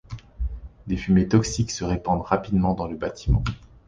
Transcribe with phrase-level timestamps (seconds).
[0.87, 3.43] Des fumées toxiques se répandent rapidement dans le bâtiment.